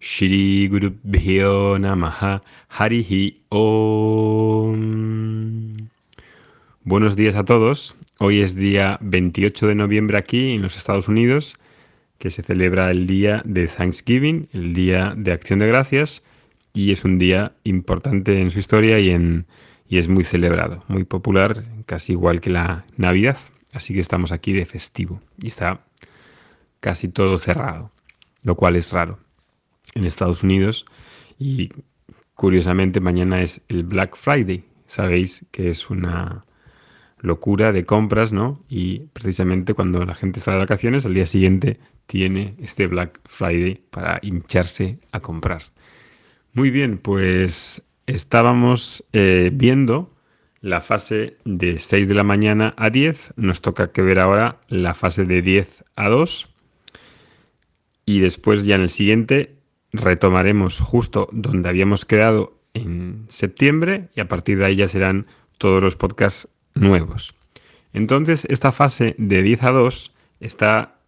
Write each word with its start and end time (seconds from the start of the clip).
Shri 0.00 0.68
Guru 0.68 0.94
Namaha 1.80 2.42
Harihi 2.68 3.42
Om. 3.48 4.78
Buenos 6.84 7.16
días 7.16 7.34
a 7.34 7.44
todos. 7.44 7.96
Hoy 8.18 8.40
es 8.40 8.54
día 8.54 8.98
28 9.00 9.66
de 9.66 9.74
noviembre 9.74 10.16
aquí 10.16 10.52
en 10.52 10.62
los 10.62 10.76
Estados 10.76 11.08
Unidos, 11.08 11.56
que 12.18 12.30
se 12.30 12.44
celebra 12.44 12.92
el 12.92 13.08
día 13.08 13.42
de 13.44 13.66
Thanksgiving, 13.66 14.48
el 14.52 14.72
día 14.72 15.14
de 15.16 15.32
Acción 15.32 15.58
de 15.58 15.66
Gracias, 15.66 16.22
y 16.72 16.92
es 16.92 17.04
un 17.04 17.18
día 17.18 17.50
importante 17.64 18.40
en 18.40 18.52
su 18.52 18.60
historia 18.60 19.00
y, 19.00 19.10
en, 19.10 19.46
y 19.88 19.98
es 19.98 20.06
muy 20.06 20.22
celebrado, 20.22 20.84
muy 20.86 21.02
popular, 21.02 21.64
casi 21.86 22.12
igual 22.12 22.40
que 22.40 22.50
la 22.50 22.84
Navidad. 22.96 23.38
Así 23.72 23.94
que 23.94 24.00
estamos 24.00 24.30
aquí 24.30 24.52
de 24.52 24.64
festivo 24.64 25.20
y 25.38 25.48
está 25.48 25.80
casi 26.78 27.08
todo 27.08 27.36
cerrado, 27.38 27.90
lo 28.44 28.54
cual 28.54 28.76
es 28.76 28.92
raro 28.92 29.18
en 29.94 30.04
Estados 30.04 30.42
Unidos 30.42 30.86
y 31.38 31.70
curiosamente 32.34 33.00
mañana 33.00 33.42
es 33.42 33.60
el 33.68 33.84
Black 33.84 34.16
Friday. 34.16 34.64
Sabéis 34.86 35.44
que 35.50 35.70
es 35.70 35.90
una 35.90 36.44
locura 37.20 37.72
de 37.72 37.84
compras, 37.84 38.32
¿no? 38.32 38.64
Y 38.68 39.00
precisamente 39.12 39.74
cuando 39.74 40.04
la 40.04 40.14
gente 40.14 40.38
está 40.38 40.52
de 40.52 40.58
vacaciones, 40.58 41.04
al 41.04 41.14
día 41.14 41.26
siguiente 41.26 41.78
tiene 42.06 42.54
este 42.58 42.86
Black 42.86 43.20
Friday 43.24 43.82
para 43.90 44.18
hincharse 44.22 44.98
a 45.12 45.20
comprar. 45.20 45.62
Muy 46.54 46.70
bien, 46.70 46.98
pues 46.98 47.82
estábamos 48.06 49.04
eh, 49.12 49.50
viendo 49.52 50.14
la 50.60 50.80
fase 50.80 51.36
de 51.44 51.78
6 51.78 52.08
de 52.08 52.14
la 52.14 52.24
mañana 52.24 52.74
a 52.76 52.90
10. 52.90 53.34
Nos 53.36 53.60
toca 53.60 53.92
que 53.92 54.02
ver 54.02 54.18
ahora 54.18 54.60
la 54.68 54.94
fase 54.94 55.24
de 55.24 55.42
10 55.42 55.84
a 55.96 56.08
2. 56.08 56.48
Y 58.06 58.20
después 58.20 58.64
ya 58.64 58.76
en 58.76 58.82
el 58.82 58.90
siguiente 58.90 59.57
retomaremos 59.92 60.80
justo 60.80 61.28
donde 61.32 61.68
habíamos 61.68 62.04
quedado 62.04 62.58
en 62.74 63.26
septiembre 63.28 64.08
y 64.14 64.20
a 64.20 64.28
partir 64.28 64.58
de 64.58 64.66
ahí 64.66 64.76
ya 64.76 64.88
serán 64.88 65.26
todos 65.58 65.82
los 65.82 65.96
podcasts 65.96 66.48
nuevos. 66.74 67.34
Entonces, 67.92 68.46
esta 68.50 68.72
fase 68.72 69.14
de 69.18 69.42
10 69.42 69.62
a 69.64 69.70
2 69.70 70.14
está 70.40 70.98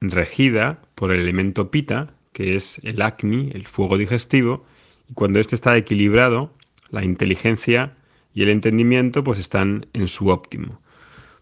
regida 0.00 0.82
por 0.94 1.12
el 1.12 1.20
elemento 1.20 1.70
pita, 1.70 2.14
que 2.32 2.56
es 2.56 2.80
el 2.82 3.02
acni, 3.02 3.50
el 3.54 3.66
fuego 3.66 3.98
digestivo, 3.98 4.64
y 5.08 5.14
cuando 5.14 5.38
este 5.38 5.54
está 5.54 5.76
equilibrado, 5.76 6.52
la 6.90 7.04
inteligencia 7.04 7.94
y 8.34 8.42
el 8.42 8.48
entendimiento 8.48 9.22
pues 9.22 9.38
están 9.38 9.86
en 9.92 10.08
su 10.08 10.28
óptimo. 10.28 10.80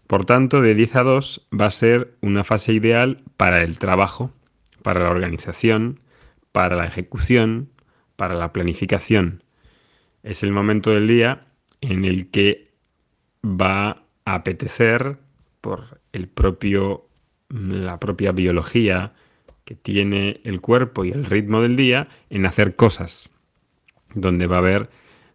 Por 0.07 0.25
tanto, 0.25 0.61
de 0.61 0.75
10 0.75 0.95
a 0.97 1.03
2 1.03 1.47
va 1.59 1.67
a 1.67 1.71
ser 1.71 2.13
una 2.21 2.43
fase 2.43 2.73
ideal 2.73 3.23
para 3.37 3.63
el 3.63 3.79
trabajo, 3.79 4.31
para 4.83 4.99
la 4.99 5.09
organización, 5.09 6.01
para 6.51 6.75
la 6.75 6.85
ejecución, 6.85 7.69
para 8.15 8.35
la 8.35 8.53
planificación. 8.53 9.43
Es 10.23 10.43
el 10.43 10.51
momento 10.51 10.91
del 10.91 11.07
día 11.07 11.47
en 11.81 12.05
el 12.05 12.29
que 12.29 12.71
va 13.43 14.03
a 14.25 14.35
apetecer 14.35 15.17
por 15.61 16.01
el 16.13 16.27
propio 16.27 17.07
la 17.49 17.99
propia 17.99 18.31
biología 18.31 19.13
que 19.65 19.75
tiene 19.75 20.41
el 20.43 20.61
cuerpo 20.61 21.05
y 21.05 21.11
el 21.11 21.25
ritmo 21.25 21.61
del 21.61 21.75
día 21.75 22.07
en 22.29 22.45
hacer 22.45 22.75
cosas, 22.75 23.29
donde 24.15 24.47
va 24.47 24.57
a 24.57 24.59
haber 24.59 24.89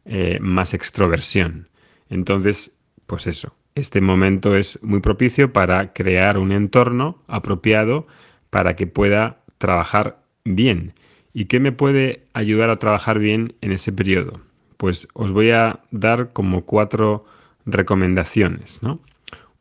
eh, 0.05 0.39
más 0.41 0.75
extroversión. 0.75 1.69
Entonces, 2.09 2.73
pues 3.07 3.27
eso, 3.27 3.55
este 3.75 4.01
momento 4.01 4.57
es 4.57 4.83
muy 4.83 5.01
propicio 5.01 5.53
para 5.53 5.93
crear 5.93 6.39
un 6.39 6.53
entorno 6.53 7.23
apropiado 7.29 8.07
para 8.51 8.77
que 8.77 8.87
pueda 8.87 9.43
trabajar 9.59 10.23
bien. 10.45 10.95
¿Y 11.39 11.45
qué 11.45 11.61
me 11.61 11.71
puede 11.71 12.23
ayudar 12.33 12.71
a 12.71 12.79
trabajar 12.79 13.19
bien 13.19 13.57
en 13.61 13.71
ese 13.71 13.93
periodo? 13.93 14.41
Pues 14.79 15.07
os 15.13 15.33
voy 15.33 15.51
a 15.51 15.81
dar 15.91 16.33
como 16.33 16.65
cuatro 16.65 17.27
recomendaciones. 17.67 18.81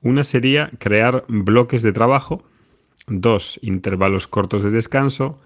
Una 0.02 0.24
sería 0.24 0.72
crear 0.80 1.26
bloques 1.28 1.82
de 1.82 1.92
trabajo, 1.92 2.46
dos, 3.08 3.60
intervalos 3.62 4.26
cortos 4.26 4.64
de 4.64 4.72
descanso, 4.72 5.38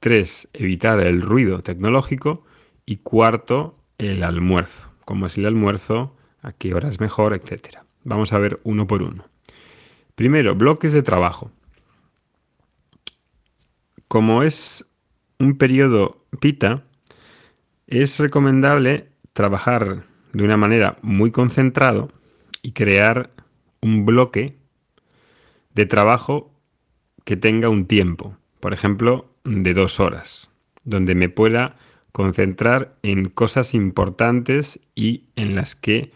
tres, 0.00 0.48
evitar 0.54 1.00
el 1.00 1.20
ruido 1.20 1.62
tecnológico 1.62 2.46
y 2.86 2.96
cuarto, 2.96 3.76
el 3.98 4.22
almuerzo. 4.22 4.90
¿Cómo 5.04 5.26
es 5.26 5.36
el 5.36 5.44
almuerzo? 5.44 6.16
¿A 6.40 6.52
qué 6.52 6.72
hora 6.72 6.88
es 6.88 6.98
mejor? 6.98 7.34
Etcétera. 7.34 7.84
Vamos 8.04 8.32
a 8.32 8.38
ver 8.38 8.58
uno 8.64 8.86
por 8.86 9.02
uno. 9.02 9.26
Primero, 10.14 10.54
bloques 10.54 10.94
de 10.94 11.02
trabajo. 11.02 11.50
Como 14.08 14.42
es 14.42 14.86
un 15.38 15.56
periodo 15.56 16.24
pita, 16.40 16.84
es 17.86 18.18
recomendable 18.18 19.08
trabajar 19.32 20.06
de 20.32 20.44
una 20.44 20.56
manera 20.56 20.98
muy 21.02 21.30
concentrado 21.30 22.10
y 22.62 22.72
crear 22.72 23.30
un 23.80 24.06
bloque 24.06 24.56
de 25.74 25.86
trabajo 25.86 26.50
que 27.24 27.36
tenga 27.36 27.68
un 27.68 27.86
tiempo, 27.86 28.36
por 28.60 28.72
ejemplo, 28.72 29.30
de 29.44 29.74
dos 29.74 30.00
horas, 30.00 30.50
donde 30.84 31.14
me 31.14 31.28
pueda 31.28 31.76
concentrar 32.12 32.94
en 33.02 33.28
cosas 33.28 33.74
importantes 33.74 34.80
y 34.94 35.24
en 35.36 35.54
las 35.54 35.74
que 35.74 36.12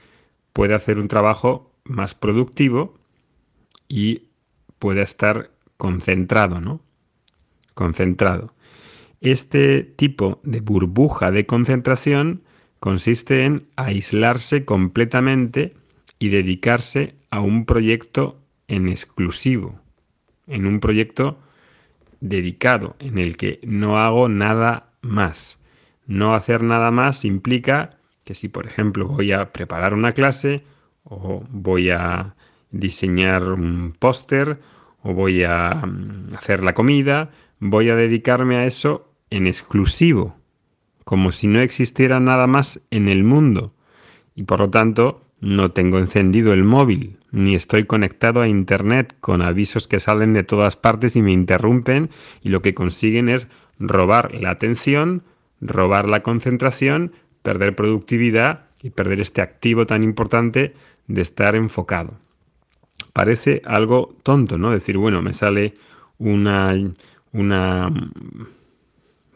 pueda 0.52 0.76
hacer 0.76 0.98
un 0.98 1.08
trabajo 1.08 1.72
más 1.84 2.14
productivo 2.14 2.98
y 3.88 4.28
pueda 4.78 5.02
estar 5.02 5.50
concentrado, 5.76 6.60
¿no? 6.60 6.80
Concentrado. 7.74 8.52
Este 9.20 9.82
tipo 9.82 10.40
de 10.44 10.60
burbuja 10.60 11.30
de 11.30 11.44
concentración 11.44 12.42
consiste 12.78 13.44
en 13.44 13.66
aislarse 13.76 14.64
completamente 14.64 15.74
y 16.20 16.28
dedicarse 16.28 17.16
a 17.30 17.40
un 17.40 17.64
proyecto 17.64 18.40
en 18.68 18.88
exclusivo, 18.88 19.80
en 20.46 20.66
un 20.66 20.78
proyecto 20.78 21.38
dedicado, 22.20 22.96
en 23.00 23.18
el 23.18 23.36
que 23.36 23.60
no 23.64 23.98
hago 23.98 24.28
nada 24.28 24.90
más. 25.00 25.58
No 26.06 26.34
hacer 26.34 26.62
nada 26.62 26.90
más 26.90 27.24
implica 27.24 27.98
que 28.24 28.34
si, 28.34 28.48
por 28.48 28.66
ejemplo, 28.66 29.08
voy 29.08 29.32
a 29.32 29.52
preparar 29.52 29.94
una 29.94 30.12
clase 30.12 30.62
o 31.04 31.44
voy 31.50 31.90
a 31.90 32.34
diseñar 32.70 33.42
un 33.42 33.94
póster 33.98 34.60
o 35.02 35.14
voy 35.14 35.42
a 35.44 35.70
mm, 35.70 36.34
hacer 36.34 36.62
la 36.62 36.74
comida, 36.74 37.30
voy 37.58 37.88
a 37.90 37.96
dedicarme 37.96 38.56
a 38.56 38.66
eso 38.66 39.07
en 39.30 39.46
exclusivo, 39.46 40.36
como 41.04 41.32
si 41.32 41.46
no 41.46 41.60
existiera 41.60 42.20
nada 42.20 42.46
más 42.46 42.80
en 42.90 43.08
el 43.08 43.24
mundo, 43.24 43.72
y 44.34 44.44
por 44.44 44.60
lo 44.60 44.70
tanto 44.70 45.22
no 45.40 45.70
tengo 45.70 45.98
encendido 45.98 46.52
el 46.52 46.64
móvil, 46.64 47.18
ni 47.30 47.54
estoy 47.54 47.84
conectado 47.84 48.40
a 48.40 48.48
Internet 48.48 49.16
con 49.20 49.42
avisos 49.42 49.88
que 49.88 50.00
salen 50.00 50.32
de 50.32 50.44
todas 50.44 50.76
partes 50.76 51.16
y 51.16 51.22
me 51.22 51.32
interrumpen, 51.32 52.10
y 52.42 52.48
lo 52.48 52.62
que 52.62 52.74
consiguen 52.74 53.28
es 53.28 53.48
robar 53.78 54.34
la 54.34 54.50
atención, 54.50 55.22
robar 55.60 56.08
la 56.08 56.22
concentración, 56.22 57.12
perder 57.42 57.74
productividad 57.76 58.66
y 58.82 58.90
perder 58.90 59.20
este 59.20 59.40
activo 59.40 59.86
tan 59.86 60.02
importante 60.02 60.74
de 61.06 61.22
estar 61.22 61.54
enfocado. 61.56 62.14
Parece 63.12 63.62
algo 63.64 64.14
tonto, 64.22 64.58
¿no? 64.58 64.70
Decir, 64.70 64.98
bueno, 64.98 65.22
me 65.22 65.34
sale 65.34 65.74
una, 66.18 66.74
una 67.32 67.90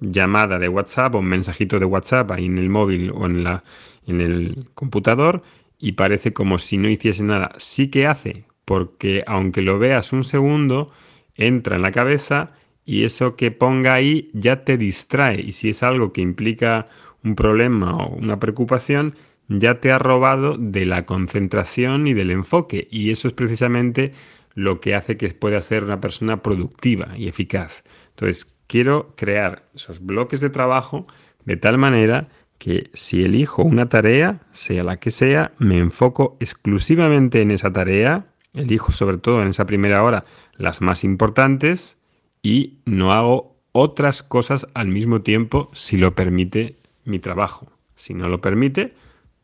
llamada 0.03 0.59
de 0.59 0.69
WhatsApp 0.69 1.15
o 1.15 1.21
un 1.21 1.27
mensajito 1.27 1.79
de 1.79 1.87
WhatsApp 1.87 2.33
en 2.33 2.59
el 2.59 2.69
móvil 2.69 3.11
o 3.15 3.27
en, 3.27 3.45
la, 3.45 3.65
en 4.07 4.21
el 4.21 4.69
computador 4.75 5.43
y 5.79 5.93
parece 5.93 6.33
como 6.33 6.59
si 6.59 6.77
no 6.77 6.89
hiciese 6.89 7.23
nada. 7.23 7.53
Sí 7.59 7.89
que 7.89 8.07
hace, 8.07 8.45
porque 8.65 9.23
aunque 9.27 9.63
lo 9.63 9.79
veas 9.79 10.13
un 10.13 10.25
segundo, 10.25 10.93
entra 11.35 11.77
en 11.77 11.83
la 11.83 11.93
cabeza 11.93 12.53
y 12.85 13.05
eso 13.05 13.37
que 13.37 13.51
ponga 13.51 13.95
ahí 13.95 14.31
ya 14.35 14.65
te 14.65 14.77
distrae. 14.77 15.41
Y 15.41 15.53
si 15.53 15.71
es 15.71 15.83
algo 15.83 16.13
que 16.13 16.21
implica 16.21 16.89
un 17.25 17.35
problema 17.37 17.97
o 17.97 18.15
una 18.15 18.39
preocupación, 18.41 19.17
ya 19.49 19.81
te 19.81 19.93
ha 19.93 19.99
robado 19.99 20.57
de 20.59 20.87
la 20.87 21.07
concentración 21.07 22.07
y 22.07 22.15
del 22.15 22.31
enfoque. 22.31 22.89
Y 22.91 23.11
eso 23.11 23.29
es 23.29 23.35
precisamente 23.35 24.13
lo 24.55 24.81
que 24.81 24.95
hace 24.95 25.17
que 25.17 25.29
pueda 25.31 25.61
ser 25.61 25.85
una 25.85 26.01
persona 26.01 26.43
productiva 26.43 27.17
y 27.17 27.29
eficaz. 27.29 27.85
Entonces, 28.11 28.52
quiero 28.67 29.15
crear 29.17 29.69
esos 29.75 30.05
bloques 30.05 30.41
de 30.41 30.51
trabajo 30.51 31.07
de 31.45 31.57
tal 31.57 31.79
manera 31.79 32.29
que 32.59 32.91
si 32.95 33.25
elijo 33.25 33.63
una 33.63 33.89
tarea, 33.89 34.41
sea 34.53 34.85
la 34.85 34.99
que 34.99 35.11
sea, 35.11 35.53
me 35.59 35.79
enfoco 35.79 36.37
exclusivamente 36.39 37.41
en 37.41 37.51
esa 37.51 37.73
tarea, 37.73 38.27
elijo 38.55 38.93
sobre 38.93 39.19
todo 39.19 39.43
en 39.43 39.49
esa 39.49 39.67
primera 39.67 40.05
hora 40.05 40.25
las 40.57 40.81
más 40.81 41.03
importantes 41.03 41.99
y 42.41 42.79
no 42.85 43.13
hago 43.13 43.57
otras 43.73 44.23
cosas 44.23 44.67
al 44.75 44.89
mismo 44.89 45.23
tiempo 45.23 45.71
si 45.73 45.97
lo 45.97 46.15
permite 46.15 46.77
mi 47.05 47.19
trabajo. 47.19 47.67
Si 47.97 48.15
no 48.15 48.29
lo 48.29 48.41
permite, 48.41 48.95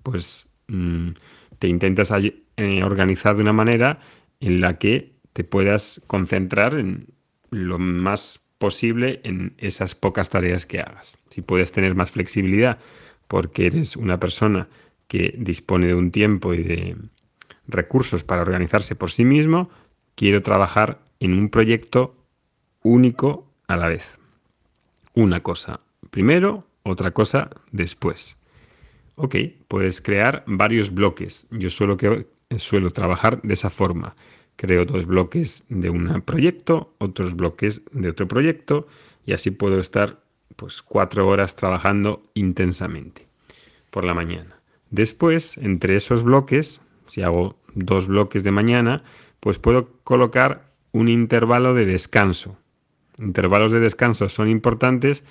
pues 0.02 0.48
mm, 0.68 1.10
te 1.58 1.68
intentas 1.68 2.12
eh, 2.56 2.82
organizar 2.84 3.36
de 3.36 3.42
una 3.42 3.52
manera 3.52 4.00
en 4.40 4.60
la 4.60 4.78
que 4.78 5.12
te 5.32 5.44
puedas 5.44 6.02
concentrar 6.06 6.74
en 6.74 7.08
lo 7.50 7.78
más 7.78 8.47
posible 8.58 9.20
en 9.24 9.54
esas 9.58 9.94
pocas 9.94 10.30
tareas 10.30 10.66
que 10.66 10.80
hagas. 10.80 11.18
Si 11.30 11.42
puedes 11.42 11.72
tener 11.72 11.94
más 11.94 12.10
flexibilidad 12.10 12.78
porque 13.28 13.66
eres 13.66 13.96
una 13.96 14.18
persona 14.18 14.68
que 15.06 15.34
dispone 15.38 15.86
de 15.86 15.94
un 15.94 16.10
tiempo 16.10 16.54
y 16.54 16.62
de 16.62 16.96
recursos 17.66 18.24
para 18.24 18.42
organizarse 18.42 18.94
por 18.94 19.10
sí 19.10 19.24
mismo, 19.24 19.70
quiero 20.14 20.42
trabajar 20.42 21.00
en 21.20 21.38
un 21.38 21.48
proyecto 21.48 22.16
único 22.82 23.46
a 23.66 23.76
la 23.76 23.88
vez. 23.88 24.18
Una 25.14 25.42
cosa 25.42 25.80
primero, 26.10 26.66
otra 26.82 27.10
cosa 27.12 27.50
después. 27.70 28.36
Ok, 29.16 29.36
puedes 29.68 30.00
crear 30.00 30.44
varios 30.46 30.92
bloques. 30.92 31.46
Yo 31.50 31.70
suelo, 31.70 31.96
suelo 32.56 32.90
trabajar 32.90 33.40
de 33.42 33.54
esa 33.54 33.70
forma. 33.70 34.14
Creo 34.58 34.84
dos 34.84 35.06
bloques 35.06 35.62
de 35.68 35.88
un 35.88 36.20
proyecto, 36.22 36.92
otros 36.98 37.36
bloques 37.36 37.80
de 37.92 38.08
otro 38.08 38.26
proyecto 38.26 38.88
y 39.24 39.32
así 39.32 39.52
puedo 39.52 39.78
estar 39.78 40.18
pues 40.56 40.82
cuatro 40.82 41.28
horas 41.28 41.54
trabajando 41.54 42.24
intensamente 42.34 43.28
por 43.92 44.04
la 44.04 44.14
mañana. 44.14 44.60
Después, 44.90 45.58
entre 45.58 45.94
esos 45.94 46.24
bloques, 46.24 46.80
si 47.06 47.22
hago 47.22 47.56
dos 47.74 48.08
bloques 48.08 48.42
de 48.42 48.50
mañana, 48.50 49.04
pues 49.38 49.60
puedo 49.60 49.90
colocar 50.02 50.72
un 50.90 51.08
intervalo 51.08 51.72
de 51.72 51.86
descanso. 51.86 52.58
Intervalos 53.16 53.70
de 53.70 53.78
descanso 53.78 54.28
son 54.28 54.48
importantes 54.48 55.22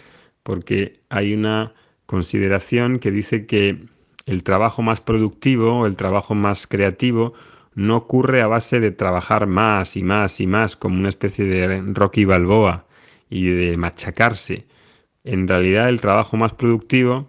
porque 0.43 1.01
hay 1.09 1.33
una 1.33 1.73
consideración 2.05 2.99
que 2.99 3.11
dice 3.11 3.45
que 3.45 3.83
el 4.25 4.43
trabajo 4.43 4.81
más 4.83 5.01
productivo, 5.01 5.85
el 5.85 5.97
trabajo 5.97 6.33
más 6.33 6.65
creativo, 6.65 7.33
no 7.77 7.95
ocurre 7.95 8.41
a 8.41 8.47
base 8.47 8.79
de 8.79 8.89
trabajar 8.89 9.45
más 9.45 9.97
y 9.97 10.01
más 10.01 10.41
y 10.41 10.47
más 10.47 10.75
como 10.75 10.97
una 10.97 11.09
especie 11.09 11.45
de 11.45 11.83
Rocky 11.93 12.25
Balboa 12.25 12.85
y 13.29 13.51
de 13.51 13.77
machacarse. 13.77 14.65
En 15.23 15.47
realidad 15.47 15.87
el 15.87 16.01
trabajo 16.01 16.37
más 16.37 16.53
productivo 16.53 17.27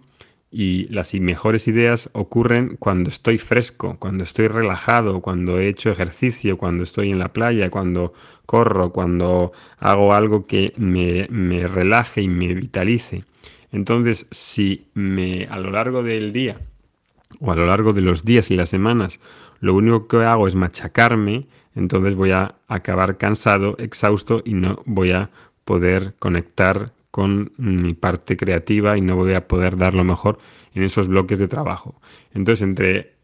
y 0.49 0.87
las 0.87 1.13
mejores 1.13 1.67
ideas 1.67 2.09
ocurren 2.13 2.77
cuando 2.77 3.11
estoy 3.11 3.37
fresco, 3.37 3.97
cuando 3.99 4.23
estoy 4.23 4.47
relajado, 4.47 5.21
cuando 5.21 5.59
he 5.59 5.67
hecho 5.67 5.91
ejercicio, 5.91 6.57
cuando 6.57 6.81
estoy 6.81 7.11
en 7.11 7.19
la 7.19 7.31
playa, 7.31 7.69
cuando 7.69 8.13
corro, 8.47 8.91
cuando 8.91 9.51
hago 9.77 10.15
algo 10.15 10.47
que 10.47 10.73
me, 10.77 11.27
me 11.29 11.67
relaje 11.67 12.23
y 12.23 12.27
me 12.27 12.55
vitalice. 12.55 13.23
Entonces, 13.71 14.25
si 14.31 14.87
me 14.95 15.45
a 15.45 15.59
lo 15.59 15.69
largo 15.69 16.01
del 16.01 16.33
día 16.33 16.59
o 17.39 17.51
a 17.51 17.55
lo 17.55 17.67
largo 17.67 17.93
de 17.93 18.01
los 18.01 18.25
días 18.25 18.49
y 18.49 18.55
las 18.55 18.69
semanas 18.69 19.19
lo 19.59 19.73
único 19.73 20.07
que 20.07 20.17
hago 20.17 20.47
es 20.47 20.55
machacarme, 20.55 21.47
entonces 21.75 22.15
voy 22.15 22.31
a 22.31 22.55
acabar 22.67 23.17
cansado, 23.17 23.75
exhausto 23.77 24.41
y 24.45 24.53
no 24.53 24.81
voy 24.85 25.11
a 25.11 25.29
poder 25.65 26.15
conectar 26.19 26.93
con 27.11 27.51
mi 27.57 27.93
parte 27.93 28.37
creativa 28.37 28.97
y 28.97 29.01
no 29.01 29.15
voy 29.15 29.33
a 29.33 29.47
poder 29.47 29.77
dar 29.77 29.93
lo 29.93 30.03
mejor 30.03 30.39
en 30.73 30.83
esos 30.83 31.07
bloques 31.07 31.39
de 31.39 31.47
trabajo. 31.47 31.99
Entonces, 32.33 32.61
entre 32.61 33.15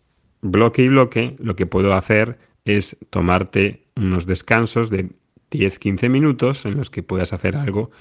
bloque 0.42 0.84
y 0.84 0.90
bloque, 0.90 1.36
lo 1.40 1.56
que 1.56 1.66
puedo 1.66 1.94
hacer 1.94 2.38
es 2.66 2.98
tomarte 3.10 3.84
unos 3.96 4.26
descansos 4.26 4.90
de 4.90 5.10
10-15 5.52 6.10
minutos 6.10 6.66
en 6.66 6.78
los 6.78 6.90
que 6.90 7.04
puedas 7.04 7.34
hacer 7.34 7.56
algo 7.56 7.92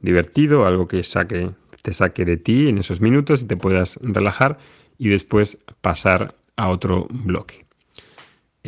divertido, 0.00 0.66
algo 0.66 0.88
que 0.88 1.02
saque, 1.04 1.50
te 1.82 1.92
saque 1.92 2.24
de 2.24 2.36
ti 2.36 2.68
en 2.68 2.78
esos 2.78 3.00
minutos 3.00 3.42
y 3.42 3.46
te 3.46 3.56
puedas 3.56 3.98
relajar 4.02 4.58
y 4.98 5.08
después 5.08 5.58
pasar 5.80 6.34
a 6.56 6.68
otro 6.68 7.06
bloque. 7.10 7.67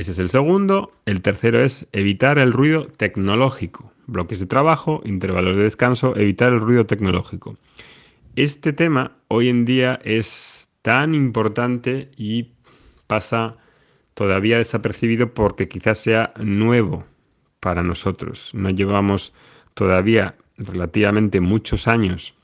Ese 0.00 0.12
es 0.12 0.18
el 0.18 0.30
segundo. 0.30 0.92
El 1.04 1.20
tercero 1.20 1.60
es 1.60 1.86
evitar 1.92 2.38
el 2.38 2.54
ruido 2.54 2.86
tecnológico 2.86 3.92
bloques 4.06 4.40
de 4.40 4.46
trabajo, 4.46 5.02
intervalos 5.04 5.58
de 5.58 5.64
descanso, 5.64 6.16
evitar 6.16 6.54
el 6.54 6.60
ruido 6.60 6.86
tecnológico. 6.86 7.58
Este 8.34 8.72
tema 8.72 9.12
hoy 9.28 9.50
en 9.50 9.66
día 9.66 10.00
es 10.02 10.70
tan 10.80 11.14
importante 11.14 12.10
y 12.16 12.48
pasa 13.08 13.58
todavía 14.14 14.56
desapercibido 14.56 15.34
porque 15.34 15.68
quizás 15.68 15.98
sea 15.98 16.32
nuevo 16.40 17.04
para 17.60 17.82
nosotros. 17.82 18.54
No 18.54 18.70
llevamos 18.70 19.34
todavía 19.74 20.34
relativamente 20.56 21.42
muchos 21.42 21.86
años 21.86 22.34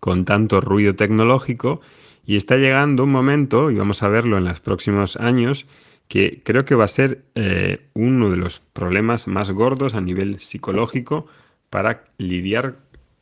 con 0.00 0.24
tanto 0.24 0.60
ruido 0.60 0.96
tecnológico 0.96 1.80
y 2.26 2.34
está 2.34 2.56
llegando 2.56 3.04
un 3.04 3.12
momento, 3.12 3.70
y 3.70 3.76
vamos 3.76 4.02
a 4.02 4.08
verlo 4.08 4.36
en 4.36 4.46
los 4.46 4.58
próximos 4.58 5.16
años, 5.16 5.66
que 6.08 6.42
creo 6.44 6.64
que 6.64 6.74
va 6.74 6.84
a 6.84 6.88
ser 6.88 7.22
eh, 7.34 7.86
uno 7.94 8.30
de 8.30 8.36
los 8.36 8.60
problemas 8.60 9.26
más 9.26 9.50
gordos 9.50 9.94
a 9.94 10.00
nivel 10.00 10.40
psicológico 10.40 11.26
para 11.70 12.04
lidiar 12.18 12.76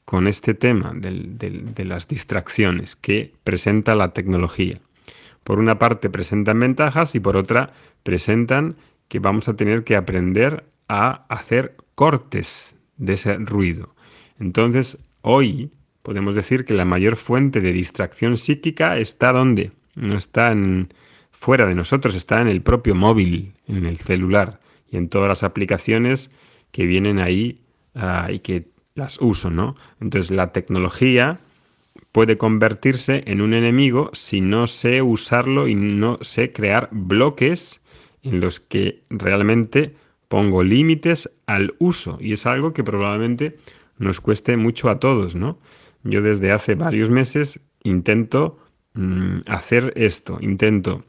con 0.05 0.27
este 0.27 0.55
tema 0.55 0.93
de 0.94 1.85
las 1.85 2.09
distracciones 2.09 2.97
que 2.97 3.32
presenta 3.44 3.94
la 3.94 4.12
tecnología. 4.12 4.81
Por 5.44 5.61
una 5.61 5.79
parte 5.79 6.11
presentan 6.11 6.59
ventajas 6.59 7.15
y 7.15 7.21
por 7.21 7.37
otra 7.37 7.73
presentan 8.03 8.77
que 9.06 9.21
vamos 9.21 9.49
a 9.49 9.55
tener 9.55 9.85
que 9.85 9.97
aprender 9.97 10.65
a 10.88 11.26
hacer 11.29 11.76
cortes 11.94 12.75
de 12.97 13.12
ese 13.15 13.37
ruido. 13.37 13.94
Entonces, 14.41 14.99
hoy 15.23 15.71
podemos 16.03 16.35
decir 16.35 16.65
que 16.65 16.75
la 16.75 16.85
mayor 16.85 17.17
fuente 17.17 17.61
de 17.61 17.73
distracción 17.73 18.37
psíquica 18.37 18.99
está 18.99 19.33
donde? 19.33 19.71
No 19.94 20.17
está 20.17 20.50
en, 20.50 20.93
fuera 21.32 21.67
de 21.67 21.75
nosotros, 21.75 22.15
está 22.15 22.41
en 22.41 22.49
el 22.49 22.62
propio 22.62 22.94
móvil, 22.94 23.53
en 23.67 23.87
el 23.87 23.99
celular 23.99 24.61
y 24.91 24.97
en 24.97 25.09
todas 25.09 25.29
las 25.29 25.43
aplicaciones 25.43 26.31
que 26.73 26.87
vienen 26.87 27.19
ahí 27.19 27.61
ah, 27.94 28.29
y 28.31 28.41
que 28.41 28.69
las 28.94 29.21
uso, 29.21 29.50
¿no? 29.50 29.75
Entonces 30.00 30.31
la 30.31 30.53
tecnología 30.53 31.41
puede 32.12 32.37
convertirse 32.37 33.23
en 33.27 33.41
un 33.41 33.55
enemigo 33.55 34.11
si 34.12 34.41
no 34.41 34.67
sé 34.67 35.03
usarlo 35.03 35.69
y 35.69 35.75
no 35.75 36.19
sé 36.23 36.53
crear 36.53 36.88
bloques 36.93 37.81
en 38.23 38.41
los 38.41 38.61
que 38.61 39.03
realmente 39.11 39.94
pongo 40.29 40.62
límites 40.62 41.31
al 41.47 41.75
uso 41.79 42.19
y 42.21 42.33
es 42.33 42.47
algo 42.47 42.73
que 42.73 42.85
probablemente 42.85 43.59
nos 43.99 44.21
cueste 44.21 44.56
mucho 44.56 44.88
a 44.88 44.99
todos, 44.99 45.35
¿no? 45.35 45.59
Yo 46.03 46.23
desde 46.23 46.53
hace 46.53 46.75
varios 46.75 47.11
meses 47.11 47.61
intento 47.83 48.59
mm, 48.94 49.41
hacer 49.47 49.93
esto, 49.97 50.38
intento 50.41 51.05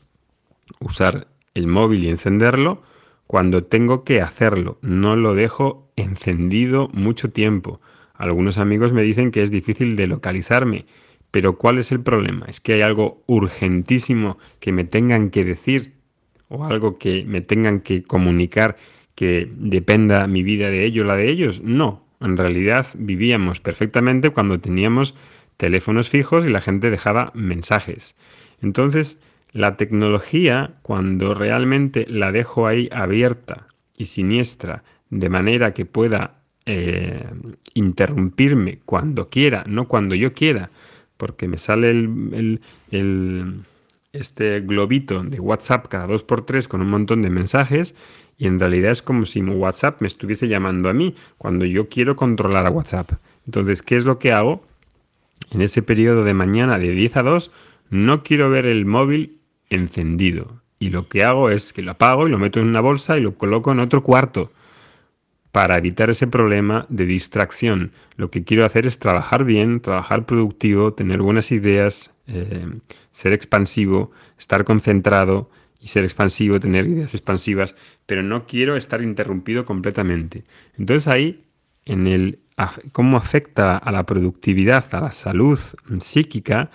usar 0.79 1.27
el 1.53 1.67
móvil 1.67 2.03
y 2.03 2.09
encenderlo 2.09 2.83
cuando 3.27 3.63
tengo 3.63 4.03
que 4.03 4.21
hacerlo. 4.21 4.77
No 4.81 5.15
lo 5.15 5.33
dejo 5.35 5.89
encendido 5.95 6.89
mucho 6.93 7.31
tiempo. 7.31 7.81
Algunos 8.13 8.57
amigos 8.57 8.93
me 8.93 9.01
dicen 9.01 9.31
que 9.31 9.41
es 9.41 9.51
difícil 9.51 9.95
de 9.95 10.07
localizarme, 10.07 10.85
pero 11.31 11.57
¿cuál 11.57 11.77
es 11.77 11.91
el 11.91 12.01
problema? 12.01 12.45
¿Es 12.47 12.59
que 12.59 12.73
hay 12.73 12.81
algo 12.81 13.23
urgentísimo 13.25 14.37
que 14.59 14.71
me 14.71 14.83
tengan 14.83 15.29
que 15.29 15.45
decir 15.45 15.93
o 16.49 16.65
algo 16.65 16.97
que 16.97 17.23
me 17.25 17.41
tengan 17.41 17.79
que 17.79 18.03
comunicar 18.03 18.77
que 19.15 19.49
dependa 19.55 20.27
mi 20.27 20.43
vida 20.43 20.69
de 20.69 20.85
ellos, 20.85 21.05
la 21.05 21.15
de 21.15 21.29
ellos? 21.29 21.61
No, 21.63 22.05
en 22.19 22.37
realidad 22.37 22.85
vivíamos 22.95 23.59
perfectamente 23.59 24.29
cuando 24.29 24.59
teníamos 24.59 25.15
teléfonos 25.57 26.09
fijos 26.09 26.45
y 26.45 26.49
la 26.49 26.61
gente 26.61 26.91
dejaba 26.91 27.31
mensajes. 27.33 28.15
Entonces, 28.61 29.21
la 29.53 29.75
tecnología, 29.77 30.73
cuando 30.81 31.33
realmente 31.33 32.05
la 32.09 32.31
dejo 32.31 32.67
ahí 32.67 32.89
abierta 32.91 33.67
y 33.97 34.05
siniestra, 34.05 34.83
de 35.09 35.29
manera 35.29 35.73
que 35.73 35.85
pueda 35.85 36.41
eh, 36.65 37.25
interrumpirme 37.73 38.79
cuando 38.85 39.29
quiera, 39.29 39.63
no 39.67 39.87
cuando 39.87 40.15
yo 40.15 40.33
quiera, 40.33 40.69
porque 41.17 41.47
me 41.47 41.57
sale 41.57 41.89
el, 41.91 42.61
este 44.13 44.61
globito 44.61 45.23
de 45.23 45.39
WhatsApp 45.39 45.87
cada 45.87 46.07
dos 46.07 46.23
por 46.23 46.45
tres 46.45 46.67
con 46.67 46.81
un 46.81 46.89
montón 46.89 47.21
de 47.21 47.29
mensajes 47.29 47.93
y 48.37 48.47
en 48.47 48.59
realidad 48.59 48.91
es 48.91 49.01
como 49.01 49.25
si 49.25 49.41
WhatsApp 49.41 50.01
me 50.01 50.07
estuviese 50.07 50.47
llamando 50.47 50.89
a 50.89 50.93
mí 50.93 51.15
cuando 51.37 51.65
yo 51.65 51.89
quiero 51.89 52.15
controlar 52.15 52.65
a 52.65 52.71
WhatsApp. 52.71 53.11
Entonces, 53.45 53.83
¿qué 53.83 53.97
es 53.97 54.05
lo 54.05 54.17
que 54.17 54.31
hago? 54.31 54.63
En 55.51 55.61
ese 55.61 55.81
periodo 55.81 56.23
de 56.23 56.33
mañana 56.33 56.79
de 56.79 56.91
10 56.91 57.17
a 57.17 57.23
2, 57.23 57.51
no 57.89 58.23
quiero 58.23 58.49
ver 58.49 58.65
el 58.65 58.85
móvil 58.85 59.40
encendido. 59.71 60.61
Y 60.79 60.89
lo 60.89 61.07
que 61.07 61.23
hago 61.23 61.49
es 61.49 61.73
que 61.73 61.81
lo 61.81 61.91
apago 61.91 62.27
y 62.27 62.31
lo 62.31 62.39
meto 62.39 62.59
en 62.59 62.67
una 62.67 62.81
bolsa 62.81 63.17
y 63.17 63.21
lo 63.21 63.35
coloco 63.35 63.71
en 63.71 63.79
otro 63.79 64.03
cuarto 64.03 64.51
para 65.51 65.77
evitar 65.77 66.09
ese 66.09 66.27
problema 66.27 66.85
de 66.89 67.05
distracción. 67.05 67.91
Lo 68.15 68.31
que 68.31 68.43
quiero 68.43 68.65
hacer 68.65 68.85
es 68.85 68.99
trabajar 68.99 69.43
bien, 69.43 69.81
trabajar 69.81 70.25
productivo, 70.25 70.93
tener 70.93 71.21
buenas 71.21 71.51
ideas, 71.51 72.11
eh, 72.27 72.67
ser 73.11 73.33
expansivo, 73.33 74.11
estar 74.39 74.63
concentrado 74.63 75.49
y 75.79 75.87
ser 75.87 76.03
expansivo, 76.03 76.59
tener 76.59 76.87
ideas 76.87 77.13
expansivas, 77.13 77.75
pero 78.05 78.23
no 78.23 78.45
quiero 78.45 78.77
estar 78.77 79.01
interrumpido 79.01 79.65
completamente. 79.65 80.45
Entonces 80.77 81.07
ahí, 81.07 81.43
en 81.85 82.07
el 82.07 82.39
cómo 82.91 83.17
afecta 83.17 83.77
a 83.77 83.91
la 83.91 84.05
productividad, 84.05 84.85
a 84.93 85.01
la 85.01 85.11
salud 85.11 85.59
psíquica, 85.99 86.69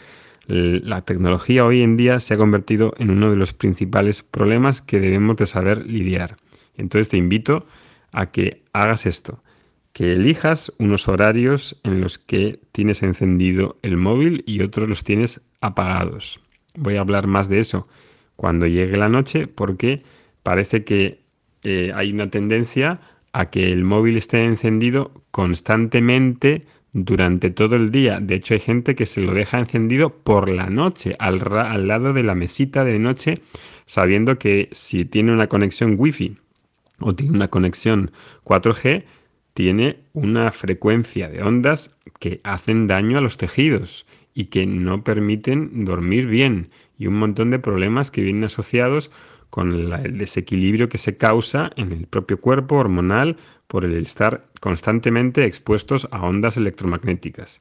la 0.49 1.03
tecnología 1.03 1.65
hoy 1.65 1.83
en 1.83 1.97
día 1.97 2.21
se 2.21 2.35
ha 2.35 2.37
convertido 2.37 2.95
en 2.99 3.11
uno 3.11 3.31
de 3.31 3.37
los 3.37 3.53
principales 3.53 4.23
problemas 4.23 4.81
que 4.81 5.01
debemos 5.01 5.37
de 5.37 5.47
saber 5.47 5.87
lidiar. 5.87 6.37
Entonces 6.77 7.09
te 7.09 7.17
invito 7.17 7.67
a 8.13 8.27
que 8.27 8.63
hagas 8.73 9.07
esto, 9.07 9.43
que 9.93 10.13
elijas 10.13 10.73
unos 10.79 11.09
horarios 11.09 11.81
en 11.83 12.01
los 12.01 12.19
que 12.19 12.61
tienes 12.73 13.03
encendido 13.03 13.79
el 13.83 13.97
móvil 13.97 14.45
y 14.47 14.61
otros 14.61 14.89
los 14.89 15.05
tienes 15.05 15.41
apagados. 15.61 16.41
Voy 16.75 16.97
a 16.97 17.01
hablar 17.01 17.27
más 17.27 17.49
de 17.49 17.59
eso 17.59 17.89
cuando 18.37 18.67
llegue 18.67 18.97
la 18.97 19.09
noche 19.09 19.47
porque 19.47 20.03
parece 20.43 20.85
que 20.85 21.25
eh, 21.63 21.91
hay 21.95 22.13
una 22.13 22.31
tendencia 22.31 23.01
a 23.33 23.51
que 23.51 23.73
el 23.73 23.85
móvil 23.85 24.17
esté 24.17 24.45
encendido 24.45 25.13
constantemente 25.31 26.67
durante 26.97 27.51
todo 27.51 27.77
el 27.77 27.91
día. 27.91 28.21
De 28.21 28.37
hecho, 28.37 28.55
hay 28.55 28.61
gente 28.61 28.95
que 28.95 29.05
se 29.05 29.21
lo 29.21 29.35
deja 29.35 29.59
encendido 29.59 30.11
por 30.11 30.49
la 30.49 30.71
noche, 30.71 31.15
al, 31.19 31.39
lado 31.87 32.15
de 32.15 32.23
la 32.23 32.35
mesita 32.35 32.85
de 32.85 32.99
noche, 32.99 33.43
sabiendo 33.85 34.39
que 34.39 34.71
si 34.73 35.05
tiene 35.05 35.33
una 35.33 35.47
conexión 35.47 35.97
Wi-Fi 35.99 36.39
o 37.01 37.15
tiene 37.15 37.37
una 37.37 37.49
conexión 37.49 38.13
4G, 38.45 39.05
tiene 39.53 39.99
una 40.15 40.51
frecuencia 40.53 41.29
de 41.29 41.43
ondas 41.43 41.95
que 42.19 42.41
hacen 42.45 42.87
daño 42.87 43.19
a 43.19 43.21
los 43.21 43.37
tejidos 43.37 44.07
y 44.33 44.47
que 44.47 44.65
no 44.65 45.05
permiten 45.05 45.85
dormir 45.85 46.27
bien 46.27 46.71
y 46.99 47.09
un 47.09 47.19
montón 47.19 47.51
de 47.51 47.59
problemas 47.59 48.11
que 48.11 48.23
vienen 48.23 48.45
asociados 48.45 49.11
con 49.51 49.73
el 49.73 50.19
desequilibrio 50.19 50.89
que 50.89 50.99
se 50.99 51.17
causa 51.19 51.71
en 51.77 51.93
el 51.93 52.07
propio 52.07 52.41
cuerpo 52.41 52.77
hormonal 52.77 53.37
por 53.67 53.85
el 53.85 53.95
estar 53.95 54.47
constantemente 54.61 55.45
expuestos 55.45 56.09
a 56.11 56.23
ondas 56.23 56.57
electromagnéticas. 56.57 57.61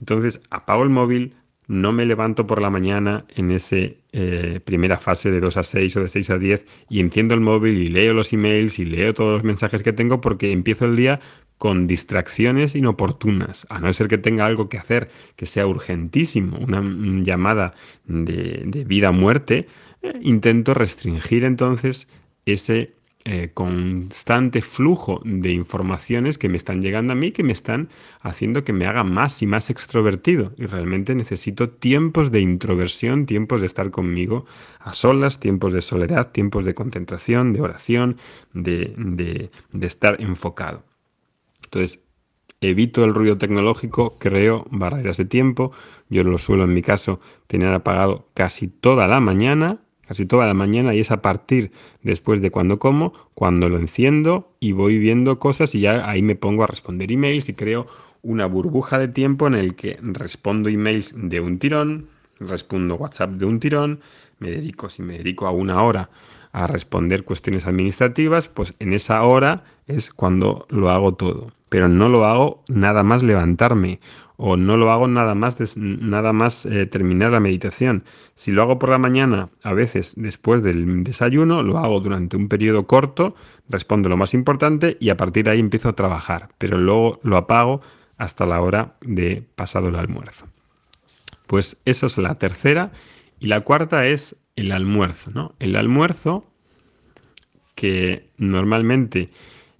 Entonces 0.00 0.40
apago 0.50 0.82
el 0.82 0.90
móvil, 0.90 1.34
no 1.68 1.92
me 1.92 2.06
levanto 2.06 2.46
por 2.46 2.62
la 2.62 2.70
mañana 2.70 3.24
en 3.34 3.50
esa 3.50 3.76
eh, 4.12 4.60
primera 4.64 4.98
fase 4.98 5.30
de 5.30 5.40
2 5.40 5.56
a 5.56 5.62
6 5.62 5.96
o 5.96 6.02
de 6.02 6.08
6 6.08 6.30
a 6.30 6.38
10 6.38 6.64
y 6.88 7.00
enciendo 7.00 7.34
el 7.34 7.40
móvil 7.40 7.78
y 7.78 7.88
leo 7.88 8.14
los 8.14 8.32
emails 8.32 8.78
y 8.78 8.84
leo 8.84 9.14
todos 9.14 9.32
los 9.32 9.44
mensajes 9.44 9.82
que 9.82 9.92
tengo 9.92 10.20
porque 10.20 10.52
empiezo 10.52 10.84
el 10.84 10.96
día 10.96 11.20
con 11.58 11.86
distracciones 11.86 12.74
inoportunas, 12.74 13.66
a 13.70 13.80
no 13.80 13.92
ser 13.92 14.08
que 14.08 14.18
tenga 14.18 14.46
algo 14.46 14.68
que 14.68 14.78
hacer 14.78 15.10
que 15.36 15.46
sea 15.46 15.66
urgentísimo, 15.66 16.58
una 16.58 16.82
llamada 17.24 17.74
de, 18.04 18.84
vida 18.86 19.10
o 19.10 19.12
muerte, 19.12 19.66
eh, 20.02 20.12
intento 20.20 20.74
restringir 20.74 21.44
entonces 21.44 22.08
ese 22.44 22.92
eh, 23.28 23.50
constante 23.52 24.62
flujo 24.62 25.20
de 25.24 25.50
informaciones 25.50 26.38
que 26.38 26.48
me 26.48 26.56
están 26.56 26.80
llegando 26.80 27.12
a 27.12 27.16
mí, 27.16 27.32
que 27.32 27.42
me 27.42 27.52
están 27.52 27.88
haciendo 28.20 28.62
que 28.62 28.72
me 28.72 28.86
haga 28.86 29.02
más 29.02 29.42
y 29.42 29.48
más 29.48 29.68
extrovertido. 29.68 30.52
Y 30.56 30.66
realmente 30.66 31.12
necesito 31.12 31.68
tiempos 31.68 32.30
de 32.30 32.40
introversión, 32.40 33.26
tiempos 33.26 33.62
de 33.62 33.66
estar 33.66 33.90
conmigo 33.90 34.46
a 34.78 34.92
solas, 34.92 35.40
tiempos 35.40 35.72
de 35.72 35.82
soledad, 35.82 36.30
tiempos 36.30 36.64
de 36.64 36.76
concentración, 36.76 37.52
de 37.52 37.62
oración, 37.62 38.16
de, 38.52 38.94
de 39.72 39.86
estar 39.88 40.22
enfocado. 40.22 40.84
Entonces, 41.64 41.98
evito 42.60 43.04
el 43.04 43.12
ruido 43.12 43.38
tecnológico, 43.38 44.18
creo 44.20 44.66
barreras 44.70 45.16
de 45.16 45.24
tiempo. 45.24 45.72
Yo 46.08 46.22
lo 46.22 46.38
suelo 46.38 46.62
en 46.62 46.74
mi 46.74 46.82
caso 46.82 47.18
tener 47.48 47.74
apagado 47.74 48.28
casi 48.34 48.68
toda 48.68 49.08
la 49.08 49.18
mañana 49.18 49.80
casi 50.06 50.26
toda 50.26 50.46
la 50.46 50.54
mañana 50.54 50.94
y 50.94 51.00
es 51.00 51.10
a 51.10 51.22
partir 51.22 51.70
después 52.02 52.40
de 52.40 52.50
cuando 52.50 52.78
como, 52.78 53.12
cuando 53.34 53.68
lo 53.68 53.78
enciendo 53.78 54.52
y 54.60 54.72
voy 54.72 54.98
viendo 54.98 55.38
cosas 55.38 55.74
y 55.74 55.80
ya 55.80 56.08
ahí 56.08 56.22
me 56.22 56.36
pongo 56.36 56.64
a 56.64 56.66
responder 56.66 57.10
emails 57.12 57.48
y 57.48 57.54
creo 57.54 57.86
una 58.22 58.46
burbuja 58.46 58.98
de 58.98 59.08
tiempo 59.08 59.46
en 59.46 59.54
el 59.54 59.74
que 59.74 59.98
respondo 60.02 60.68
emails 60.68 61.14
de 61.16 61.40
un 61.40 61.58
tirón, 61.58 62.08
respondo 62.40 62.96
WhatsApp 62.96 63.30
de 63.30 63.46
un 63.46 63.60
tirón, 63.60 64.00
me 64.38 64.50
dedico, 64.50 64.88
si 64.88 65.02
me 65.02 65.18
dedico 65.18 65.46
a 65.46 65.50
una 65.50 65.82
hora 65.82 66.10
a 66.52 66.66
responder 66.66 67.24
cuestiones 67.24 67.66
administrativas, 67.66 68.48
pues 68.48 68.74
en 68.78 68.92
esa 68.92 69.22
hora 69.22 69.64
es 69.86 70.12
cuando 70.12 70.66
lo 70.70 70.90
hago 70.90 71.14
todo. 71.14 71.52
Pero 71.76 71.90
no 71.90 72.08
lo 72.08 72.24
hago 72.24 72.64
nada 72.68 73.02
más 73.02 73.22
levantarme 73.22 74.00
o 74.38 74.56
no 74.56 74.78
lo 74.78 74.90
hago 74.90 75.08
nada 75.08 75.34
más, 75.34 75.76
nada 75.76 76.32
más 76.32 76.64
eh, 76.64 76.86
terminar 76.86 77.32
la 77.32 77.38
meditación. 77.38 78.02
Si 78.34 78.50
lo 78.50 78.62
hago 78.62 78.78
por 78.78 78.88
la 78.88 78.96
mañana, 78.96 79.50
a 79.62 79.74
veces 79.74 80.14
después 80.16 80.62
del 80.62 81.04
desayuno, 81.04 81.62
lo 81.62 81.76
hago 81.76 82.00
durante 82.00 82.34
un 82.38 82.48
periodo 82.48 82.86
corto, 82.86 83.34
respondo 83.68 84.08
lo 84.08 84.16
más 84.16 84.32
importante 84.32 84.96
y 85.00 85.10
a 85.10 85.18
partir 85.18 85.44
de 85.44 85.50
ahí 85.50 85.60
empiezo 85.60 85.90
a 85.90 85.96
trabajar, 85.96 86.48
pero 86.56 86.78
luego 86.78 87.20
lo 87.22 87.36
apago 87.36 87.82
hasta 88.16 88.46
la 88.46 88.62
hora 88.62 88.94
de 89.02 89.44
pasado 89.54 89.88
el 89.88 89.96
almuerzo. 89.96 90.46
Pues 91.46 91.76
eso 91.84 92.06
es 92.06 92.16
la 92.16 92.36
tercera 92.36 92.90
y 93.38 93.48
la 93.48 93.60
cuarta 93.60 94.06
es 94.06 94.34
el 94.56 94.72
almuerzo, 94.72 95.30
¿no? 95.30 95.54
El 95.58 95.76
almuerzo 95.76 96.46
que 97.74 98.30
normalmente 98.38 99.28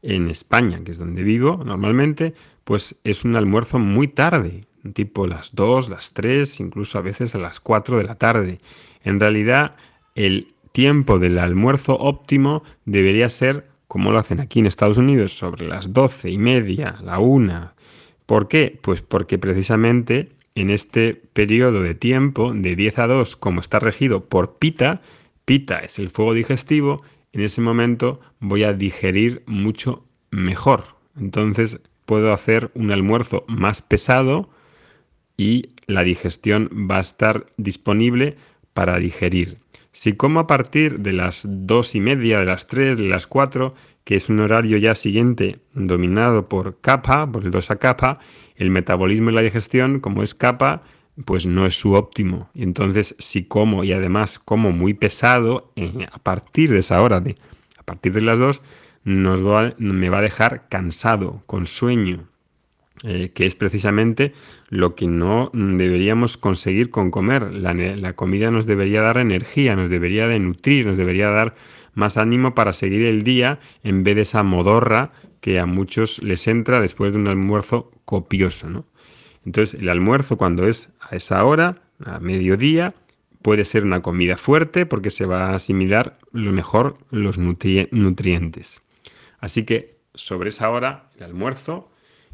en 0.03 0.29
España, 0.31 0.81
que 0.85 0.93
es 0.93 0.99
donde 0.99 1.23
vivo 1.23 1.62
normalmente, 1.65 2.35
pues 2.65 2.99
es 3.05 3.25
un 3.25 3.37
almuerzo 3.37 3.79
muy 3.79 4.09
tarde, 4.09 4.62
tipo 4.93 5.26
las 5.26 5.55
2, 5.55 5.88
las 5.88 6.12
3, 6.12 6.61
incluso 6.61 6.99
a 6.99 7.03
veces 7.03 7.35
a 7.35 7.38
las 7.38 7.61
4 7.61 7.99
de 7.99 8.05
la 8.05 8.17
tarde. 8.17 8.61
En 9.05 9.21
realidad, 9.21 9.76
el 10.15 10.49
tiempo 10.73 11.19
del 11.19 11.38
almuerzo 11.38 11.97
óptimo 11.97 12.62
debería 12.85 13.29
ser, 13.29 13.67
como 13.88 14.12
lo 14.12 14.19
hacen 14.19 14.41
aquí 14.41 14.61
en 14.61 14.67
Estados 14.67 14.99
Unidos, 14.99 15.37
sobre 15.37 15.67
las 15.67 15.93
12 15.93 16.31
y 16.31 16.38
media, 16.38 16.99
la 17.03 17.19
1. 17.19 17.73
¿Por 18.26 18.49
qué? 18.49 18.79
Pues 18.83 19.03
porque 19.03 19.38
precisamente 19.38 20.31
en 20.57 20.71
este 20.71 21.15
periodo 21.15 21.83
de 21.83 21.95
tiempo, 21.95 22.53
de 22.53 22.75
10 22.75 22.99
a 22.99 23.07
2, 23.07 23.37
como 23.37 23.61
está 23.61 23.79
regido 23.79 24.25
por 24.25 24.57
pita, 24.57 25.03
pita 25.45 25.79
es 25.81 25.99
el 25.99 26.11
fuego 26.11 26.35
digestivo, 26.35 27.03
en 27.33 27.42
ese 27.42 27.61
momento 27.61 28.21
voy 28.40 28.64
a 28.64 28.73
digerir 28.73 29.42
mucho 29.47 30.04
mejor. 30.30 30.85
Entonces, 31.18 31.80
puedo 32.04 32.33
hacer 32.33 32.71
un 32.75 32.90
almuerzo 32.90 33.45
más 33.49 33.83
pesado 33.83 34.49
y 35.37 35.71
la 35.87 36.02
digestión 36.02 36.71
va 36.90 36.99
a 36.99 37.00
estar 37.00 37.47
disponible 37.56 38.37
para 38.75 38.99
digerir. 38.99 39.59
Si 39.92 40.12
como 40.12 40.40
a 40.40 40.47
partir 40.47 41.00
de 41.00 41.12
las 41.12 41.47
dos 41.49 41.95
y 41.95 42.00
media, 42.00 42.40
de 42.40 42.47
las 42.47 42.66
tres, 42.66 42.99
de 42.99 43.09
las 43.09 43.26
cuatro, 43.26 43.75
que 44.04 44.16
es 44.16 44.28
un 44.28 44.40
horario 44.40 44.76
ya 44.76 44.95
siguiente 44.95 45.59
dominado 45.73 46.49
por 46.49 46.80
capa, 46.80 47.30
por 47.30 47.45
el 47.45 47.50
2 47.50 47.71
a 47.71 47.76
capa, 47.76 48.18
el 48.56 48.71
metabolismo 48.71 49.30
y 49.30 49.35
la 49.35 49.40
digestión, 49.42 50.00
como 50.00 50.23
es 50.23 50.35
capa, 50.35 50.83
pues 51.25 51.46
no 51.46 51.66
es 51.66 51.78
su 51.78 51.94
óptimo. 51.94 52.50
Y 52.54 52.62
entonces, 52.62 53.14
si 53.18 53.44
como 53.44 53.85
y 53.85 53.92
además 53.92 54.38
como 54.38 54.73
muy 54.73 54.94
pesado, 54.94 55.73
eh, 55.76 56.06
a 56.12 56.18
partir 56.18 56.70
de 56.70 56.80
esa 56.80 57.00
hora, 57.02 57.20
de, 57.20 57.37
a 57.78 57.82
partir 57.82 58.12
de 58.12 58.20
las 58.20 58.38
dos, 58.38 58.62
nos 59.04 59.40
me 59.78 60.11
va 60.11 60.18
a 60.18 60.23
dejar 60.23 60.68
cansado, 60.68 61.42
con 61.46 61.66
sueño, 61.66 62.28
eh, 63.04 63.30
que 63.35 63.46
es 63.46 63.54
precisamente 63.54 64.32
lo 64.68 64.94
que 64.94 65.06
no 65.06 65.50
deberíamos 65.52 66.37
conseguir 66.37 66.90
con 66.90 67.11
comer. 67.11 67.52
La, 67.52 68.12
comida 68.14 68.50
nos 68.50 68.66
debería 68.66 69.02
dar 69.02 69.18
energía, 69.18 69.76
nos 69.76 69.90
debería 69.90 70.26
de 70.26 70.38
nutrir, 70.40 70.87
nos 70.87 70.96
debería 70.96 71.30
dar 71.30 71.54
más 71.94 72.16
ánimo 72.16 72.54
para 72.54 72.73
seguir 72.73 73.06
el 73.06 73.23
día 73.23 73.61
en 73.85 74.02
vez 74.02 74.16
de 74.16 74.23
esa 74.23 74.42
modorra 74.42 75.12
que 75.40 75.61
a 75.61 75.66
muchos 75.66 76.23
les 76.23 76.49
entra 76.49 76.80
después 76.80 77.12
de 77.12 77.18
un 77.20 77.28
almuerzo 77.28 77.92
copioso. 78.04 78.68
¿no? 78.68 78.87
Entonces 79.47 79.81
el 79.81 79.88
almuerzo 79.88 80.37
cuando 80.37 80.67
es 80.67 80.91
a 81.00 81.17
esa 81.17 81.43
hora, 81.45 81.81
a 82.05 82.19
mediodía, 82.21 82.95
puede 83.41 83.65
ser 83.65 83.85
una 83.85 84.03
comida 84.03 84.37
fuerte 84.37 84.85
porque 84.87 85.11
se 85.11 85.25
va 85.25 85.50
a 85.50 85.55
asimilar 85.55 86.19
lo 86.33 86.53
mejor 86.53 86.99
los 87.11 87.38
nutrientes. 87.38 88.83
Así 89.38 89.65
que 89.65 89.97
sobre 90.15 90.49
esa 90.49 90.69
hora, 90.71 91.11
el 91.17 91.23
almuerzo, 91.23 91.88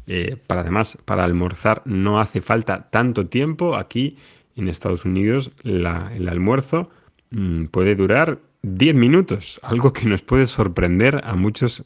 eh, 0.07 0.37
para 0.47 0.61
además, 0.61 0.97
para 1.05 1.23
almorzar 1.23 1.83
no 1.85 2.19
hace 2.19 2.41
falta 2.41 2.89
tanto 2.89 3.27
tiempo. 3.27 3.75
Aquí 3.75 4.17
en 4.55 4.67
Estados 4.67 5.05
Unidos 5.05 5.51
el 5.63 5.85
almuerzo 6.27 6.89
mm, 7.29 7.65
puede 7.65 7.95
durar 7.95 8.39
10 8.63 8.95
minutos, 8.95 9.59
algo 9.61 9.93
que 9.93 10.07
nos 10.07 10.21
puede 10.23 10.47
sorprender 10.47 11.21
a 11.25 11.35
muchos 11.35 11.83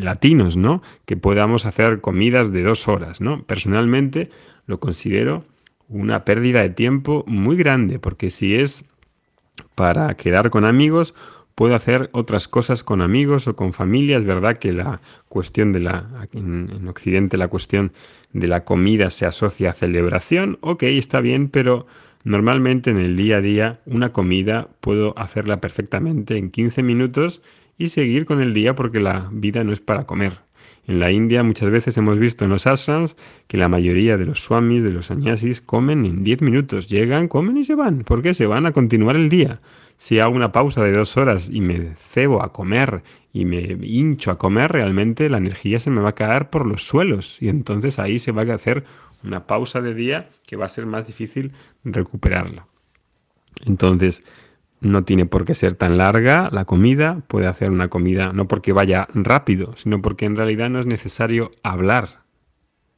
latinos, 0.00 0.56
¿no? 0.56 0.82
Que 1.04 1.16
podamos 1.16 1.66
hacer 1.66 2.00
comidas 2.00 2.52
de 2.52 2.62
dos 2.62 2.88
horas, 2.88 3.20
¿no? 3.20 3.42
Personalmente 3.44 4.30
lo 4.66 4.80
considero 4.80 5.44
una 5.88 6.24
pérdida 6.24 6.62
de 6.62 6.70
tiempo 6.70 7.24
muy 7.26 7.56
grande, 7.56 7.98
porque 7.98 8.30
si 8.30 8.54
es 8.54 8.86
para 9.74 10.14
quedar 10.14 10.50
con 10.50 10.64
amigos 10.64 11.14
puedo 11.58 11.74
hacer 11.74 12.08
otras 12.12 12.46
cosas 12.46 12.84
con 12.84 13.00
amigos 13.00 13.48
o 13.48 13.56
con 13.56 13.72
familia. 13.72 14.16
Es 14.16 14.24
verdad 14.24 14.58
que 14.58 14.72
la 14.72 15.00
cuestión 15.28 15.72
de 15.72 15.80
la, 15.80 16.28
en, 16.32 16.86
Occidente 16.86 17.36
la 17.36 17.48
cuestión 17.48 17.90
de 18.32 18.46
la 18.46 18.64
comida 18.64 19.10
se 19.10 19.26
asocia 19.26 19.70
a 19.70 19.72
celebración. 19.72 20.58
Ok, 20.60 20.84
está 20.84 21.20
bien, 21.20 21.48
pero 21.48 21.88
normalmente 22.22 22.90
en 22.90 22.98
el 22.98 23.16
día 23.16 23.38
a 23.38 23.40
día 23.40 23.80
una 23.86 24.12
comida 24.12 24.68
puedo 24.80 25.18
hacerla 25.18 25.60
perfectamente 25.60 26.36
en 26.36 26.52
15 26.52 26.84
minutos 26.84 27.42
y 27.78 27.88
seguir 27.88 28.26
con 28.26 28.42
el 28.42 28.52
día 28.52 28.74
porque 28.74 29.00
la 29.00 29.28
vida 29.32 29.64
no 29.64 29.72
es 29.72 29.80
para 29.80 30.04
comer. 30.04 30.40
En 30.86 31.00
la 31.00 31.10
India 31.10 31.42
muchas 31.42 31.70
veces 31.70 31.96
hemos 31.96 32.18
visto 32.18 32.44
en 32.44 32.50
los 32.50 32.66
ashrams 32.66 33.16
que 33.46 33.58
la 33.58 33.68
mayoría 33.68 34.16
de 34.16 34.26
los 34.26 34.40
swamis, 34.40 34.82
de 34.82 34.90
los 34.90 35.06
sannyasis, 35.06 35.60
comen 35.60 36.04
en 36.04 36.24
10 36.24 36.42
minutos. 36.42 36.88
Llegan, 36.88 37.28
comen 37.28 37.58
y 37.58 37.64
se 37.64 37.74
van. 37.74 38.04
¿Por 38.04 38.22
qué? 38.22 38.34
Se 38.34 38.46
van 38.46 38.66
a 38.66 38.72
continuar 38.72 39.16
el 39.16 39.28
día 39.28 39.60
si 39.98 40.20
hago 40.20 40.34
una 40.34 40.52
pausa 40.52 40.82
de 40.84 40.92
dos 40.92 41.16
horas 41.16 41.50
y 41.52 41.60
me 41.60 41.96
cebo 41.96 42.42
a 42.42 42.52
comer 42.52 43.02
y 43.32 43.44
me 43.44 43.76
hincho 43.82 44.30
a 44.30 44.38
comer, 44.38 44.70
realmente 44.70 45.28
la 45.28 45.38
energía 45.38 45.80
se 45.80 45.90
me 45.90 46.00
va 46.00 46.10
a 46.10 46.14
caer 46.14 46.50
por 46.50 46.64
los 46.64 46.86
suelos 46.86 47.42
y 47.42 47.48
entonces 47.48 47.98
ahí 47.98 48.20
se 48.20 48.30
va 48.30 48.42
a 48.42 48.54
hacer 48.54 48.84
una 49.24 49.46
pausa 49.46 49.80
de 49.80 49.94
día 49.94 50.30
que 50.46 50.56
va 50.56 50.66
a 50.66 50.70
ser 50.70 50.86
más 50.86 51.08
difícil 51.08 51.52
recuperarla. 51.84 52.66
Entonces, 53.66 54.22
no 54.80 55.04
tiene 55.04 55.26
por 55.26 55.44
qué 55.44 55.54
ser 55.54 55.74
tan 55.74 55.98
larga 55.98 56.48
la 56.52 56.64
comida, 56.64 57.22
puede 57.26 57.46
hacer 57.46 57.70
una 57.70 57.88
comida 57.88 58.32
no 58.32 58.46
porque 58.48 58.72
vaya 58.72 59.08
rápido, 59.14 59.74
sino 59.76 60.00
porque 60.02 60.24
en 60.24 60.36
realidad 60.36 60.70
no 60.70 60.80
es 60.80 60.86
necesario 60.86 61.50
hablar. 61.62 62.22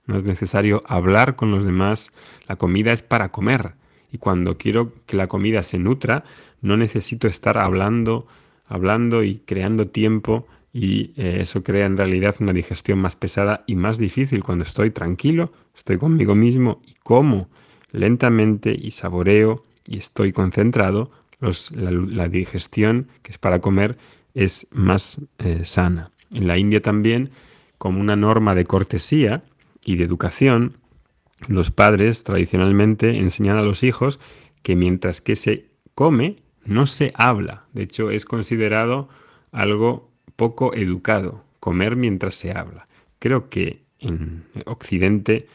No 0.06 0.16
es 0.16 0.24
necesario 0.24 0.82
hablar 0.86 1.36
con 1.36 1.50
los 1.50 1.64
demás, 1.64 2.10
la 2.48 2.56
comida 2.56 2.92
es 2.92 3.02
para 3.02 3.30
comer. 3.30 3.74
Y 4.12 4.18
cuando 4.18 4.58
quiero 4.58 4.92
que 5.06 5.16
la 5.16 5.28
comida 5.28 5.62
se 5.62 5.78
nutra, 5.78 6.24
no 6.60 6.76
necesito 6.76 7.28
estar 7.28 7.56
hablando, 7.58 8.26
hablando 8.66 9.22
y 9.22 9.38
creando 9.38 9.86
tiempo 9.86 10.46
y 10.72 11.12
eh, 11.16 11.38
eso 11.40 11.62
crea 11.62 11.86
en 11.86 11.96
realidad 11.96 12.36
una 12.40 12.52
digestión 12.52 13.00
más 13.00 13.16
pesada 13.16 13.64
y 13.66 13.76
más 13.76 13.98
difícil 13.98 14.44
cuando 14.44 14.64
estoy 14.64 14.90
tranquilo, 14.90 15.52
estoy 15.74 15.98
conmigo 15.98 16.34
mismo 16.34 16.80
y 16.86 16.94
como 17.02 17.48
lentamente 17.92 18.76
y 18.80 18.92
saboreo 18.92 19.64
y 19.84 19.98
estoy 19.98 20.32
concentrado, 20.32 21.10
la, 21.40 22.28
digestión, 22.28 23.08
que 23.22 23.32
es 23.32 23.38
para 23.38 23.60
comer, 23.60 23.96
es 24.34 24.66
más 24.70 25.20
eh, 25.38 25.64
sana. 25.64 26.10
En 26.30 26.46
la 26.46 26.58
India 26.58 26.80
también, 26.80 27.30
como 27.78 28.00
una 28.00 28.16
norma 28.16 28.54
de 28.54 28.64
cortesía 28.64 29.42
y 29.84 29.96
de 29.96 30.04
educación, 30.04 30.76
los 31.48 31.70
padres 31.70 32.24
tradicionalmente 32.24 33.16
enseñan 33.16 33.56
a 33.56 33.62
los 33.62 33.82
hijos 33.82 34.20
que 34.62 34.76
mientras 34.76 35.20
que 35.20 35.36
se 35.36 35.70
come, 35.94 36.36
no 36.64 36.86
se 36.86 37.12
habla. 37.14 37.64
De 37.72 37.84
hecho, 37.84 38.10
es 38.10 38.24
considerado 38.24 39.08
algo 39.52 40.10
poco 40.36 40.74
educado, 40.74 41.44
comer 41.58 41.96
mientras 41.96 42.34
se 42.34 42.52
habla. 42.52 42.88
Creo 43.18 43.48
que 43.48 43.82
en 43.98 44.44
Occidente, 44.66 45.46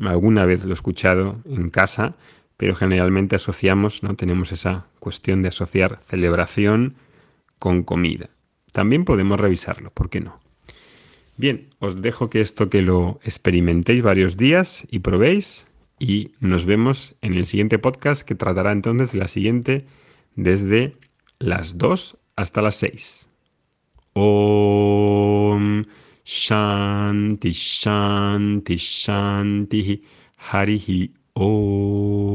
alguna 0.00 0.44
vez 0.44 0.64
lo 0.64 0.70
he 0.70 0.74
escuchado 0.74 1.40
en 1.44 1.70
casa, 1.70 2.16
pero 2.56 2.74
generalmente 2.74 3.36
asociamos, 3.36 4.02
¿no? 4.02 4.14
Tenemos 4.14 4.52
esa 4.52 4.86
cuestión 4.98 5.42
de 5.42 5.48
asociar 5.48 6.00
celebración 6.06 6.94
con 7.58 7.82
comida. 7.82 8.30
También 8.72 9.04
podemos 9.04 9.40
revisarlo, 9.40 9.90
¿por 9.90 10.10
qué 10.10 10.20
no? 10.20 10.40
Bien, 11.36 11.68
os 11.80 12.00
dejo 12.00 12.30
que 12.30 12.40
esto 12.40 12.70
que 12.70 12.82
lo 12.82 13.18
experimentéis 13.24 14.02
varios 14.02 14.36
días 14.36 14.86
y 14.90 15.00
probéis 15.00 15.66
y 15.98 16.32
nos 16.40 16.64
vemos 16.64 17.16
en 17.22 17.34
el 17.34 17.46
siguiente 17.46 17.78
podcast 17.78 18.22
que 18.22 18.34
tratará 18.34 18.72
entonces 18.72 19.14
la 19.14 19.26
siguiente 19.26 19.86
desde 20.36 20.96
las 21.38 21.78
2 21.78 22.18
hasta 22.36 22.62
las 22.62 22.76
6. 22.76 23.28
Om 24.12 25.84
Shanti 26.24 27.50
Shanti 27.52 28.76
Shanti 28.76 30.02
Harihi 30.38 31.12
Om 31.34 32.33